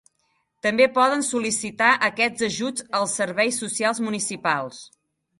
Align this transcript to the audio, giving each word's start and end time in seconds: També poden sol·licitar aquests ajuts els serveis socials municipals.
També 0.67 0.85
poden 0.93 1.19
sol·licitar 1.25 1.89
aquests 2.07 2.45
ajuts 2.47 2.85
els 3.01 3.13
serveis 3.21 3.59
socials 3.65 4.01
municipals. 4.07 4.81